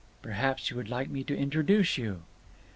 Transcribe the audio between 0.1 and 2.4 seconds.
"Perhaps you would like me to introduce you?"